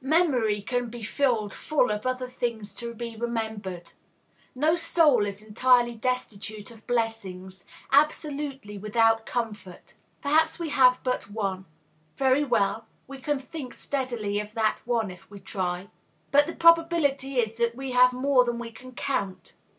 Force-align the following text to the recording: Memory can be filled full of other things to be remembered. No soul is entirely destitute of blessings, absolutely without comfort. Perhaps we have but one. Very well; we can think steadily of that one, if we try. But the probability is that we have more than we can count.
Memory 0.00 0.62
can 0.62 0.88
be 0.88 1.02
filled 1.02 1.52
full 1.52 1.90
of 1.90 2.06
other 2.06 2.26
things 2.26 2.74
to 2.76 2.94
be 2.94 3.14
remembered. 3.14 3.92
No 4.54 4.74
soul 4.74 5.26
is 5.26 5.42
entirely 5.42 5.92
destitute 5.94 6.70
of 6.70 6.86
blessings, 6.86 7.66
absolutely 7.90 8.78
without 8.78 9.26
comfort. 9.26 9.96
Perhaps 10.22 10.58
we 10.58 10.70
have 10.70 10.98
but 11.04 11.30
one. 11.30 11.66
Very 12.16 12.42
well; 12.42 12.86
we 13.06 13.18
can 13.18 13.38
think 13.38 13.74
steadily 13.74 14.40
of 14.40 14.54
that 14.54 14.78
one, 14.86 15.10
if 15.10 15.30
we 15.30 15.40
try. 15.40 15.88
But 16.30 16.46
the 16.46 16.56
probability 16.56 17.38
is 17.38 17.56
that 17.56 17.74
we 17.76 17.92
have 17.92 18.14
more 18.14 18.46
than 18.46 18.58
we 18.58 18.72
can 18.72 18.92
count. 18.92 19.52